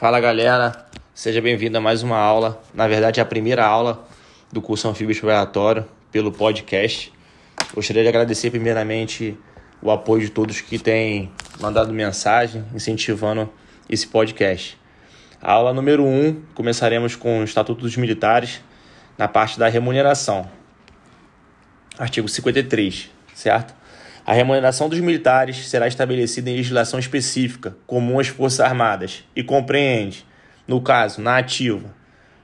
[0.00, 2.58] Fala galera, seja bem-vindo a mais uma aula.
[2.72, 4.02] Na verdade, é a primeira aula
[4.50, 7.12] do curso Anfíbio Exploratório pelo podcast.
[7.74, 9.36] Gostaria de agradecer primeiramente
[9.82, 13.52] o apoio de todos que têm mandado mensagem incentivando
[13.90, 14.80] esse podcast.
[15.38, 18.62] A aula número 1, um, começaremos com o Estatuto dos Militares,
[19.18, 20.50] na parte da remuneração.
[21.98, 23.74] Artigo 53, certo?
[24.30, 30.24] A remuneração dos militares será estabelecida em legislação específica, comum às Forças Armadas, e compreende,
[30.68, 31.92] no caso, na ativa,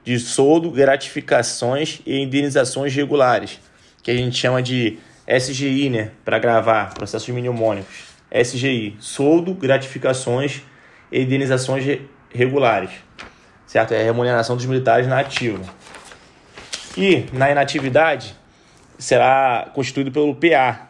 [0.03, 3.61] de soldo, gratificações e indenizações regulares,
[4.03, 8.07] que a gente chama de SGI, né, para gravar, processos mnemônicos.
[8.29, 10.63] SGI, soldo, gratificações
[11.09, 12.01] e indenizações
[12.33, 12.91] regulares,
[13.65, 13.93] certo?
[13.93, 15.63] É a remuneração dos militares na ativa.
[16.97, 18.35] E na inatividade
[18.99, 20.86] será constituído pelo PA,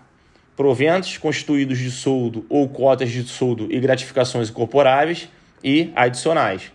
[0.57, 5.29] proventos constituídos de soldo ou cotas de soldo e gratificações incorporáveis
[5.63, 6.71] e adicionais.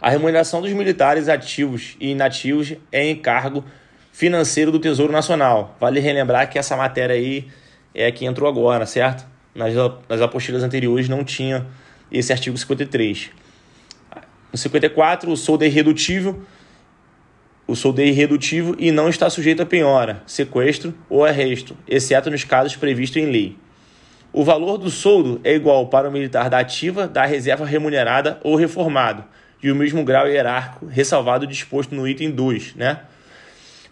[0.00, 3.64] A remuneração dos militares ativos e inativos é encargo
[4.12, 5.76] financeiro do Tesouro Nacional.
[5.80, 7.48] Vale relembrar que essa matéria aí
[7.92, 9.26] é a que entrou agora, certo?
[9.52, 9.74] Nas,
[10.08, 11.66] nas apostilas anteriores não tinha
[12.10, 13.30] esse artigo 53.
[14.52, 16.40] No 54, o soldo é irredutível
[17.70, 22.42] o soldo é irredutível e não está sujeito a penhora, sequestro ou arresto, exceto nos
[22.42, 23.56] casos previstos em lei.
[24.32, 28.56] O valor do soldo é igual para o militar da ativa, da reserva remunerada ou
[28.56, 29.24] reformado,
[29.62, 33.02] e o mesmo grau hierárquico, ressalvado disposto no item 2, né?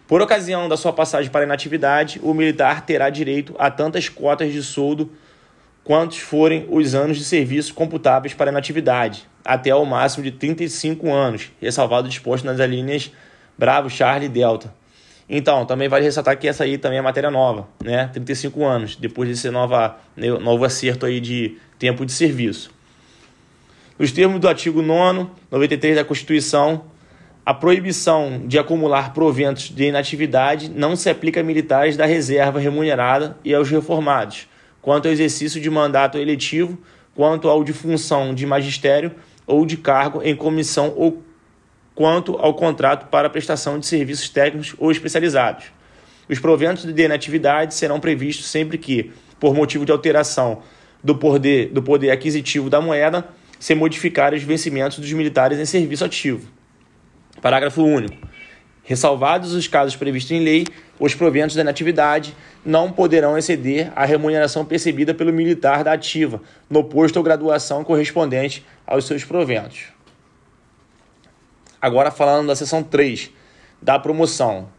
[0.05, 4.61] Por ocasião da sua passagem para inatividade, o militar terá direito a tantas cotas de
[4.61, 5.09] soldo
[5.85, 11.09] quantos forem os anos de serviço computáveis para a inatividade, até ao máximo de 35
[11.09, 13.09] anos, ressalvado disposto nas alíneas
[13.59, 14.73] Bravo, Charlie, Delta.
[15.27, 18.09] Então, também vale ressaltar que essa aí também é matéria nova, né?
[18.13, 22.71] 35 anos, depois desse nova, novo acerto aí de tempo de serviço.
[23.99, 26.85] Nos termos do artigo 9 93 da Constituição,
[27.45, 33.37] a proibição de acumular proventos de inatividade não se aplica a militares da reserva remunerada
[33.43, 34.47] e aos reformados,
[34.81, 36.77] quanto ao exercício de mandato eletivo,
[37.13, 39.11] quanto ao de função de magistério
[39.45, 41.21] ou de cargo em comissão ou
[41.99, 45.65] quanto ao contrato para prestação de serviços técnicos ou especializados.
[46.29, 50.61] Os proventos de inatividade serão previstos sempre que, por motivo de alteração
[51.03, 53.27] do poder, do poder aquisitivo da moeda,
[53.59, 56.47] se modificarem os vencimentos dos militares em serviço ativo.
[57.41, 58.15] Parágrafo único.
[58.81, 60.65] Ressalvados os casos previstos em lei,
[60.97, 62.33] os proventos da inatividade
[62.63, 68.65] não poderão exceder a remuneração percebida pelo militar da ativa, no posto ou graduação correspondente
[68.87, 69.98] aos seus proventos.
[71.81, 73.31] Agora falando da seção 3,
[73.81, 74.69] da promoção.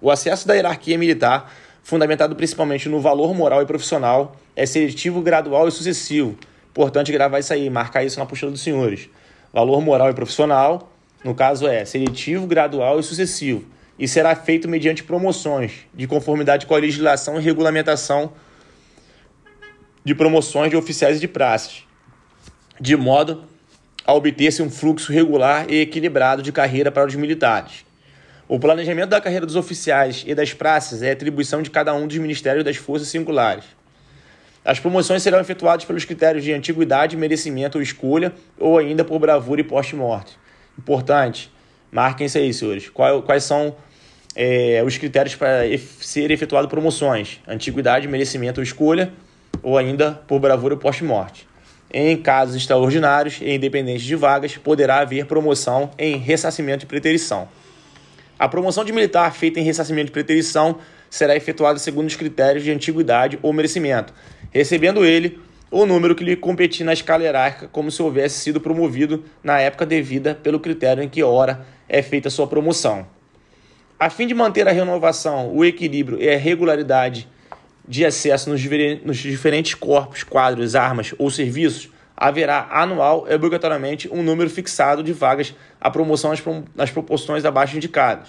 [0.00, 1.52] O acesso da hierarquia militar,
[1.82, 6.36] fundamentado principalmente no valor moral e profissional, é seletivo, gradual e sucessivo.
[6.70, 9.08] Importante gravar isso aí, marcar isso na postura dos senhores.
[9.52, 10.92] Valor moral e profissional,
[11.24, 13.64] no caso é seletivo, gradual e sucessivo,
[13.98, 18.32] e será feito mediante promoções, de conformidade com a legislação e regulamentação
[20.04, 21.82] de promoções de oficiais e de praças,
[22.80, 23.44] de modo
[24.06, 27.84] a obter-se um fluxo regular e equilibrado de carreira para os militares.
[28.48, 32.16] O planejamento da carreira dos oficiais e das praças é atribuição de cada um dos
[32.16, 33.64] ministérios das forças singulares.
[34.64, 39.60] As promoções serão efetuadas pelos critérios de antiguidade, merecimento ou escolha, ou ainda por bravura
[39.60, 40.38] e poste-morte.
[40.78, 41.52] Importante,
[41.90, 42.88] marquem isso aí, senhores.
[42.88, 43.74] Quais são
[44.36, 45.62] é, os critérios para
[46.00, 47.40] ser efetuado promoções?
[47.48, 49.12] Antiguidade, merecimento ou escolha,
[49.62, 51.48] ou ainda por bravura e poste-morte.
[51.92, 57.48] Em casos extraordinários e independentes de vagas, poderá haver promoção em ressarcimento de preterição.
[58.38, 62.70] A promoção de militar feita em ressarcimento de preterição será efetuada segundo os critérios de
[62.70, 64.12] antiguidade ou merecimento,
[64.50, 65.38] recebendo ele
[65.70, 69.86] o número que lhe competir na escala hierárquica, como se houvesse sido promovido na época
[69.86, 73.06] devida pelo critério em que hora é feita sua promoção.
[73.98, 77.28] A fim de manter a renovação, o equilíbrio e a regularidade
[77.88, 78.62] de acesso nos,
[79.04, 85.12] nos diferentes corpos, quadros, armas ou serviços, haverá anual e obrigatoriamente um número fixado de
[85.12, 86.42] vagas à promoção nas,
[86.74, 88.28] nas proporções abaixo indicadas.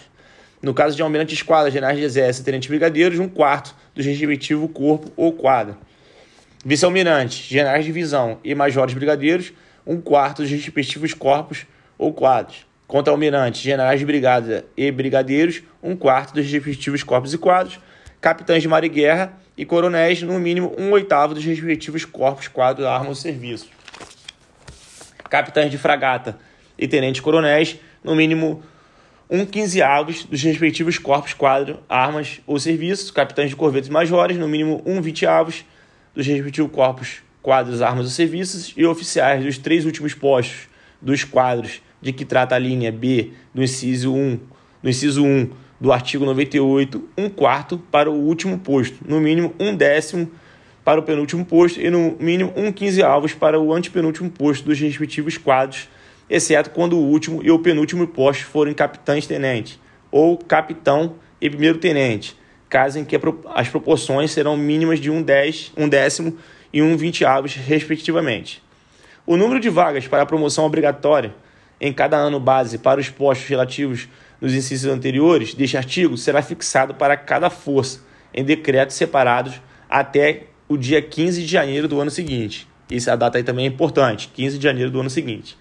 [0.62, 4.01] No caso de almirante de esquadra, generais de exército e tenentes brigadeiros, um quarto do
[4.01, 5.77] respectivo corpo ou quadra.
[6.65, 9.53] Vice-almirante, generais de divisão e majores brigadeiros,
[9.86, 11.65] um quarto dos respectivos corpos
[11.98, 12.65] ou quadros.
[12.88, 17.80] Contra-almirante, generais de brigada e brigadeiros, um quarto dos respectivos corpos e quadros.
[18.19, 22.86] Capitães de mar e guerra, e coronéis, no mínimo um oitavo dos respectivos corpos, quadros,
[22.86, 23.69] armas ou serviços.
[25.30, 26.38] Capitães de fragata
[26.77, 28.63] e tenentes coronéis, no mínimo
[29.30, 33.12] um quinzeavos dos respectivos corpos, quadro, armas ou serviços.
[33.12, 35.65] Capitães de corvetes majores, no mínimo um vinteavos
[36.15, 40.69] dos respectivos corpos, quadros, armas e serviços e oficiais dos três últimos postos
[41.01, 44.39] dos quadros de que trata a linha B do inciso 1,
[44.81, 49.75] do inciso 1 do artigo 98, um quarto para o último posto, no mínimo um
[49.75, 50.31] décimo
[50.83, 54.79] para o penúltimo posto e no mínimo um quinze avos para o antepenúltimo posto dos
[54.79, 55.88] respectivos quadros,
[56.29, 59.79] exceto quando o último e o penúltimo posto forem capitães-tenente
[60.09, 62.35] ou capitão e primeiro-tenente,
[62.69, 63.19] caso em que
[63.53, 66.38] as proporções serão mínimas de um, dez, um décimo
[66.74, 68.63] e um vinte avos, respectivamente.
[69.25, 71.35] O número de vagas para a promoção obrigatória
[71.79, 74.07] em cada ano base para os postos relativos
[74.39, 78.01] nos incisos anteriores deste artigo será fixado para cada força
[78.34, 82.68] em decretos separados até o dia 15 de janeiro do ano seguinte.
[82.92, 85.57] Essa data aí também é importante, 15 de janeiro do ano seguinte.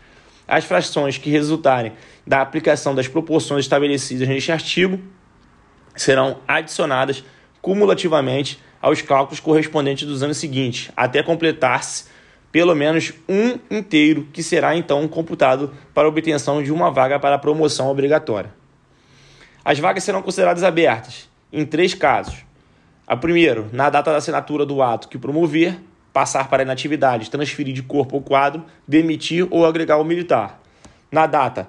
[0.46, 1.92] As frações que resultarem
[2.26, 5.00] da aplicação das proporções estabelecidas neste artigo
[5.94, 7.24] serão adicionadas
[7.60, 12.04] cumulativamente aos cálculos correspondentes dos anos seguintes, até completar-se
[12.52, 17.88] pelo menos um inteiro, que será então computado para obtenção de uma vaga para promoção
[17.88, 18.55] obrigatória.
[19.66, 22.36] As vagas serão consideradas abertas em três casos.
[23.04, 25.80] A primeiro, na data da assinatura do ato que promover,
[26.12, 30.62] passar para inatividade, transferir de corpo ou quadro, demitir ou agregar o militar.
[31.10, 31.68] Na data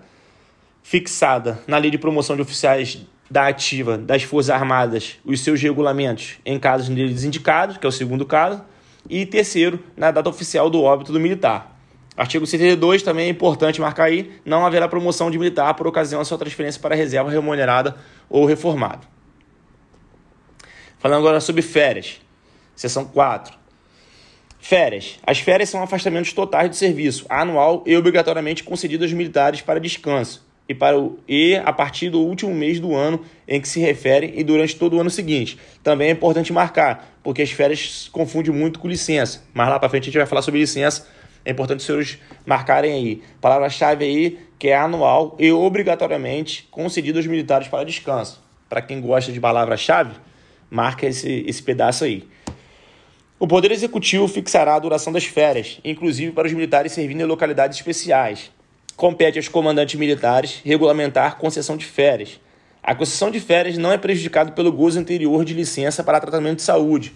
[0.84, 6.38] fixada na lei de promoção de oficiais da ativa das Forças Armadas os seus regulamentos
[6.46, 8.64] em casos neles indicados, que é o segundo caso,
[9.10, 11.77] e terceiro, na data oficial do óbito do militar.
[12.18, 16.26] Artigo 72 também é importante marcar aí, não haverá promoção de militar por ocasião da
[16.26, 17.96] sua transferência para reserva remunerada
[18.28, 19.08] ou reformado.
[20.98, 22.20] Falando agora sobre férias.
[22.76, 23.56] Seção 4.
[24.60, 25.20] Férias.
[25.26, 30.44] As férias são afastamentos totais de serviço, anual e obrigatoriamente concedidos aos militares para descanso,
[30.68, 34.34] e, para o, e a partir do último mês do ano em que se refere
[34.36, 35.58] e durante todo o ano seguinte.
[35.84, 39.44] Também é importante marcar, porque as férias se confundem muito com licença.
[39.54, 41.08] Mas lá para frente a gente vai falar sobre licença.
[41.46, 43.22] É importante os senhores marcarem aí.
[43.40, 48.42] Palavra-chave aí, que é anual e obrigatoriamente concedido aos militares para descanso.
[48.70, 50.16] Para quem gosta de palavra-chave,
[50.70, 52.28] marca esse, esse pedaço aí.
[53.40, 57.78] O Poder Executivo fixará a duração das férias, inclusive para os militares servindo em localidades
[57.78, 58.52] especiais,
[58.96, 62.40] compete aos comandantes militares regulamentar concessão de férias.
[62.82, 66.64] A concessão de férias não é prejudicada pelo gozo anterior de licença para tratamento de
[66.64, 67.14] saúde,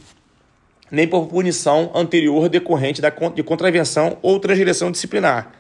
[0.92, 3.02] nem por punição anterior decorrente
[3.34, 5.54] de contravenção ou transgressão disciplinar,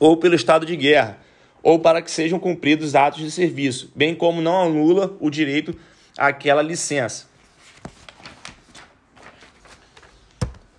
[0.00, 1.18] ou pelo estado de guerra,
[1.62, 5.74] ou para que sejam cumpridos atos de serviço, bem como não anula o direito
[6.16, 7.26] àquela licença.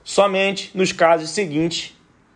[0.04, 1.96] Somente nos casos seguintes,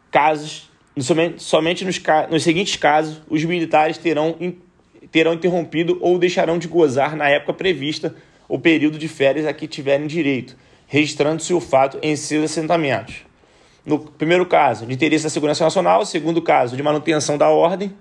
[0.09, 1.99] casos Somente, somente nos,
[2.29, 4.37] nos seguintes casos, os militares terão,
[5.11, 8.15] terão interrompido ou deixarão de gozar na época prevista
[8.53, 10.55] o período de férias a que tiverem direito,
[10.85, 13.25] registrando-se o fato em seus assentamentos.
[13.83, 16.05] No primeiro caso, de interesse da segurança nacional.
[16.05, 17.91] Segundo caso, de manutenção da ordem.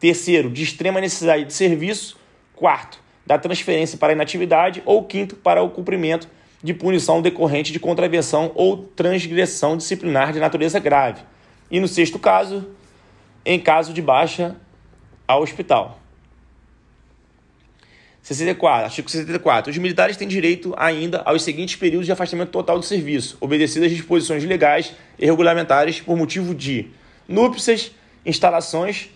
[0.00, 2.18] Terceiro, de extrema necessidade de serviço.
[2.56, 4.82] Quarto, da transferência para inatividade.
[4.84, 6.28] Ou quinto, para o cumprimento
[6.60, 11.22] de punição decorrente de contravenção ou transgressão disciplinar de natureza grave.
[11.70, 12.68] E no sexto caso,
[13.44, 14.56] em caso de baixa
[15.28, 16.00] ao hospital.
[18.34, 19.70] 64, artigo 64.
[19.70, 23.96] Os militares têm direito ainda aos seguintes períodos de afastamento total do serviço, obedecidas às
[23.96, 26.88] disposições legais e regulamentares por motivo de
[27.28, 27.92] núpcias,
[28.24, 29.10] instalações,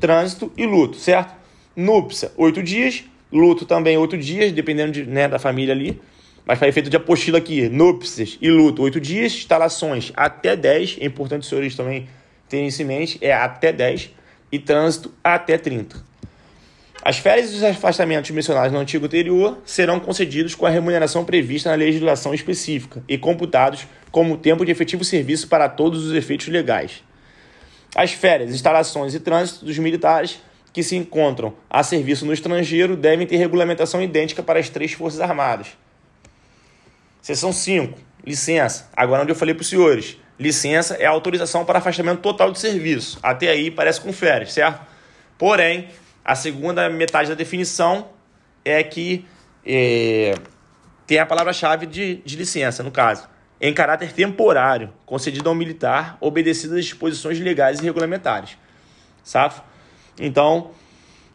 [0.00, 1.32] trânsito e luto, certo?
[1.76, 6.00] Núpcia, oito dias, luto também oito dias, dependendo de, né, da família ali.
[6.44, 11.04] Mas para efeito de apostila aqui, núpcias e luto, 8 dias, instalações até 10, é
[11.04, 12.08] importante os senhores também
[12.48, 14.10] terem isso em mente, é até 10,
[14.50, 16.15] e trânsito até 30.
[17.06, 21.70] As férias e os afastamentos mencionados no antigo anterior serão concedidos com a remuneração prevista
[21.70, 27.04] na legislação específica e computados como tempo de efetivo serviço para todos os efeitos legais.
[27.94, 33.24] As férias, instalações e trânsito dos militares que se encontram a serviço no estrangeiro devem
[33.24, 35.68] ter regulamentação idêntica para as três Forças Armadas
[37.22, 38.90] Seção 5, licença.
[38.96, 42.58] Agora onde eu falei para os senhores, licença é a autorização para afastamento total de
[42.58, 43.20] serviço.
[43.22, 44.84] Até aí parece com férias, certo?
[45.38, 45.88] Porém,
[46.26, 48.08] a segunda metade da definição
[48.64, 49.24] é que
[49.64, 50.34] é,
[51.06, 53.28] tem a palavra-chave de, de licença, no caso,
[53.60, 58.58] em caráter temporário, concedido ao militar, obedecido às disposições legais e regulamentares.
[59.22, 59.62] Safo?
[60.18, 60.72] Então,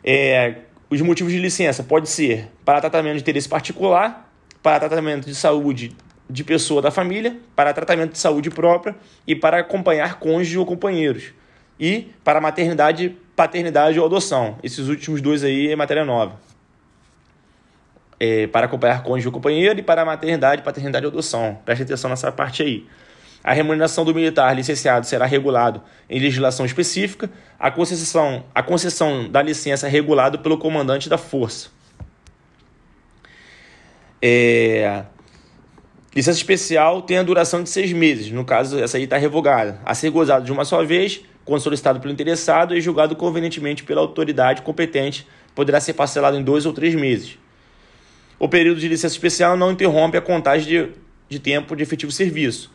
[0.04, 0.56] é,
[0.90, 4.30] os motivos de licença pode ser para tratamento de interesse particular,
[4.62, 5.96] para tratamento de saúde
[6.30, 8.94] de pessoa da família, para tratamento de saúde própria
[9.26, 11.32] e para acompanhar cônjuge ou companheiros.
[11.80, 14.58] E para maternidade, paternidade ou adoção.
[14.62, 16.34] Esses últimos dois aí é matéria nova.
[18.22, 21.58] é, para acompanhar cônjuge ou companheiro e para maternidade, paternidade ou adoção.
[21.66, 22.86] Preste atenção nessa parte aí.
[23.44, 27.32] A remuneração do militar licenciado será regulado em legislação específica.
[27.60, 31.70] A concessão, a concessão da licença é regulada pelo comandante da força.
[34.22, 35.04] É...
[36.16, 38.32] Licença especial tem a duração de seis meses.
[38.32, 39.80] No caso, essa aí está revogada.
[39.84, 41.22] A ser gozada de uma só vez,
[41.52, 46.66] quando solicitado pelo interessado e julgado convenientemente pela autoridade competente, poderá ser parcelado em dois
[46.66, 47.38] ou três meses.
[48.40, 50.90] O período de licença especial não interrompe a contagem de,
[51.28, 52.72] de tempo de efetivo serviço.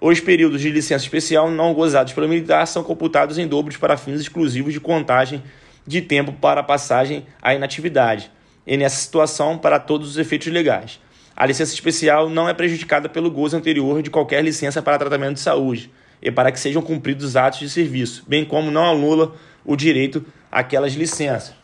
[0.00, 4.20] Os períodos de licença especial não gozados pelo militar são computados em dobros para fins
[4.20, 5.40] exclusivos de contagem
[5.86, 8.32] de tempo para passagem à inatividade,
[8.66, 10.98] e nessa situação para todos os efeitos legais.
[11.36, 15.40] A licença especial não é prejudicada pelo gozo anterior de qualquer licença para tratamento de
[15.40, 15.88] saúde
[16.22, 19.34] e para que sejam cumpridos os atos de serviço, bem como não anula
[19.64, 21.54] o direito àquelas licenças.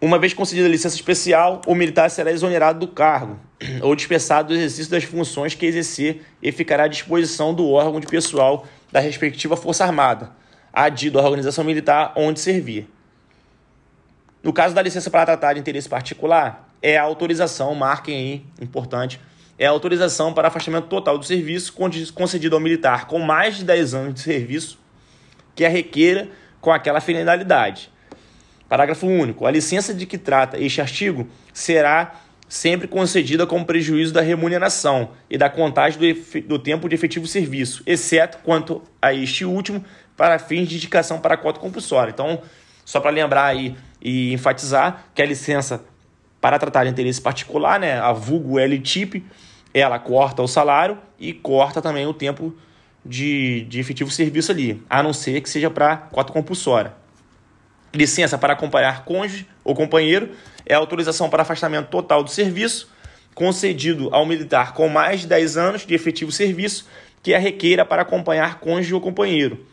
[0.00, 3.40] Uma vez concedida a licença especial, o militar será exonerado do cargo
[3.80, 8.06] ou dispensado do exercício das funções que exercer e ficará à disposição do órgão de
[8.06, 10.30] pessoal da respectiva Força Armada,
[10.70, 12.86] adido à organização militar onde servir.
[14.42, 19.18] No caso da licença para tratar de interesse particular, é a autorização, marquem aí, importante,
[19.58, 21.72] é a autorização para afastamento total do serviço
[22.12, 24.78] concedido ao militar com mais de 10 anos de serviço
[25.54, 26.28] que a requeira
[26.60, 27.92] com aquela finalidade
[28.68, 29.46] Parágrafo único.
[29.46, 32.14] A licença de que trata este artigo será
[32.48, 37.82] sempre concedida com prejuízo da remuneração e da contagem do, do tempo de efetivo serviço,
[37.86, 39.84] exceto quanto a este último,
[40.16, 42.10] para fins de indicação para a cota compulsória.
[42.10, 42.40] Então,
[42.84, 45.84] só para lembrar aí e enfatizar que a licença
[46.44, 49.24] para tratar de interesse particular, né, a vulgo L-TIP,
[49.72, 52.54] ela corta o salário e corta também o tempo
[53.02, 56.92] de, de efetivo serviço ali, a não ser que seja para cota compulsória.
[57.94, 60.32] Licença para acompanhar cônjuge ou companheiro
[60.66, 62.92] é autorização para afastamento total do serviço,
[63.34, 66.86] concedido ao militar com mais de 10 anos de efetivo serviço,
[67.22, 69.64] que a requeira para acompanhar cônjuge ou companheiro,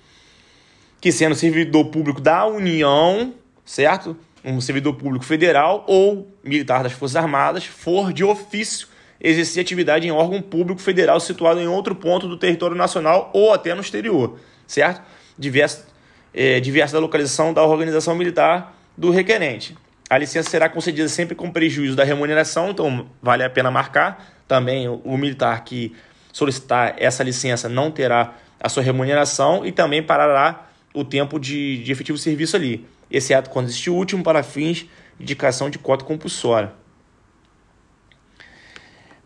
[1.02, 3.34] que sendo servidor público da União,
[3.66, 4.16] certo?
[4.44, 8.88] Um servidor público federal ou militar das Forças Armadas, for de ofício
[9.20, 13.74] exercer atividade em órgão público federal situado em outro ponto do território nacional ou até
[13.76, 15.02] no exterior, certo?
[15.38, 15.92] Diversos
[16.34, 19.76] é, diversa da localização da organização militar do requerente.
[20.10, 24.34] A licença será concedida sempre com prejuízo da remuneração, então vale a pena marcar.
[24.48, 25.96] Também o, o militar que
[26.32, 31.92] solicitar essa licença não terá a sua remuneração e também parará o tempo de, de
[31.92, 34.86] efetivo serviço ali, exceto quando existe o último para fins
[35.18, 36.74] de indicação de cota compulsória.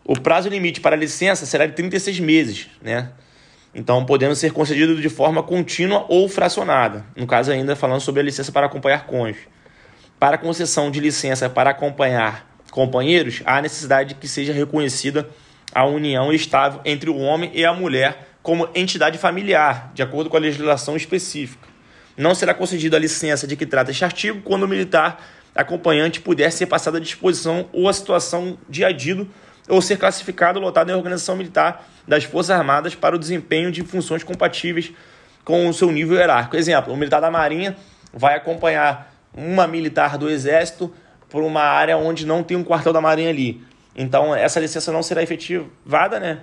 [0.04, 3.12] O prazo limite para a licença será de 36 meses, né?
[3.76, 7.04] então podendo ser concedido de forma contínua ou fracionada.
[7.14, 9.48] No caso, ainda falando sobre a licença para acompanhar cônjuge.
[10.18, 15.28] Para concessão de licença para acompanhar companheiros, há necessidade de que seja reconhecida
[15.74, 20.36] a união estável entre o homem e a mulher como entidade familiar, de acordo com
[20.38, 21.68] a legislação específica.
[22.16, 25.22] Não será concedida a licença de que trata este artigo quando o militar
[25.54, 29.28] acompanhante puder ser passado à disposição ou a situação de adido
[29.68, 34.22] ou ser classificado lotado em organização militar das Forças Armadas para o desempenho de funções
[34.22, 34.92] compatíveis
[35.44, 36.56] com o seu nível hierárquico.
[36.56, 37.76] Exemplo, o militar da Marinha
[38.12, 40.92] vai acompanhar uma militar do Exército
[41.28, 43.62] por uma área onde não tem um quartel da Marinha ali.
[43.94, 46.40] Então, essa licença não será efetivada, né?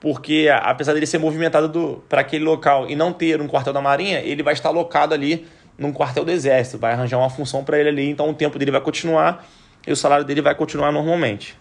[0.00, 4.20] Porque, apesar dele ser movimentado para aquele local e não ter um quartel da Marinha,
[4.20, 5.46] ele vai estar alocado ali
[5.78, 8.70] num quartel do Exército, vai arranjar uma função para ele ali, então o tempo dele
[8.70, 9.46] vai continuar
[9.86, 11.56] e o salário dele vai continuar normalmente.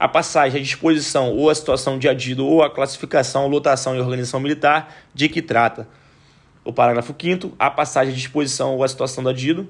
[0.00, 4.40] a passagem à disposição ou a situação de adido ou a classificação, lotação e organização
[4.40, 5.86] militar de que trata.
[6.64, 9.68] O parágrafo 5 a passagem à disposição ou a situação do adido,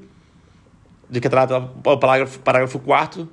[1.10, 3.28] de que trata o parágrafo, parágrafo 4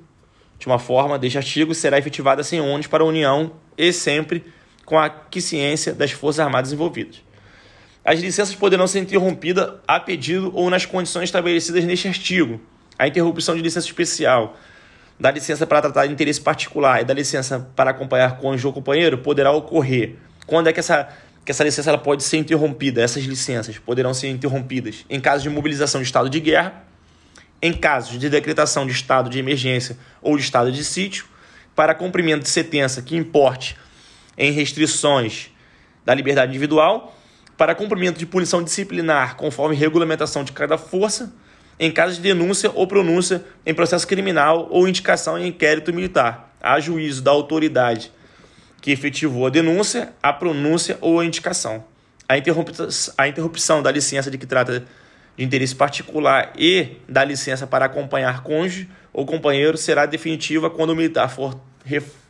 [0.58, 4.44] de uma forma deste artigo, será efetivada sem ônus para a União e sempre
[4.84, 7.22] com a aquiescência das Forças Armadas envolvidas.
[8.04, 12.60] As licenças poderão ser interrompidas a pedido ou nas condições estabelecidas neste artigo.
[12.98, 14.56] A interrupção de licença especial
[15.20, 19.18] da licença para tratar de interesse particular e da licença para acompanhar cônjuge ou companheiro
[19.18, 20.16] poderá ocorrer.
[20.46, 21.08] Quando é que essa,
[21.44, 23.02] que essa licença ela pode ser interrompida?
[23.02, 26.84] Essas licenças poderão ser interrompidas em caso de mobilização de estado de guerra,
[27.60, 31.26] em casos de decretação de estado de emergência ou de estado de sítio,
[31.74, 33.76] para cumprimento de sentença que importe
[34.36, 35.50] em restrições
[36.04, 37.16] da liberdade individual,
[37.56, 41.32] para cumprimento de punição disciplinar conforme regulamentação de cada força
[41.78, 46.80] em caso de denúncia ou pronúncia em processo criminal ou indicação em inquérito militar, a
[46.80, 48.12] juízo da autoridade
[48.80, 51.84] que efetivou a denúncia, a pronúncia ou a indicação.
[52.28, 54.84] A interrupção, a interrupção da licença de que trata
[55.38, 60.96] de interesse particular e da licença para acompanhar cônjuge ou companheiro será definitiva quando o
[60.96, 61.58] militar for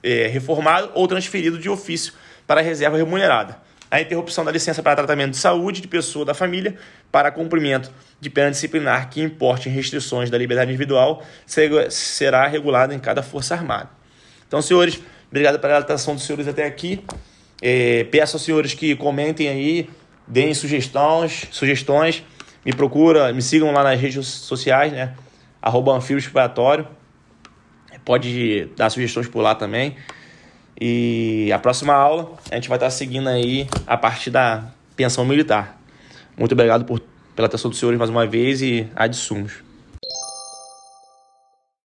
[0.03, 2.13] é, reformado ou transferido de ofício
[2.47, 3.57] para reserva remunerada.
[3.91, 6.77] A interrupção da licença para tratamento de saúde de pessoa da família
[7.11, 11.25] para cumprimento de pena disciplinar que importe restrições da liberdade individual
[11.89, 13.89] será regulada em cada Força Armada.
[14.47, 17.03] Então, senhores, obrigado pela atenção dos senhores até aqui.
[17.63, 19.89] É, peço aos senhores que comentem aí,
[20.27, 22.23] deem sugestões, sugestões,
[22.69, 25.15] me procura, me sigam lá nas redes sociais, né?
[25.63, 25.99] Arroba
[28.05, 29.97] Pode dar sugestões por lá também.
[30.79, 35.81] E a próxima aula a gente vai estar seguindo aí a parte da pensão militar.
[36.37, 37.01] Muito obrigado por,
[37.35, 39.68] pela atenção dos senhores mais uma vez e ad sumos.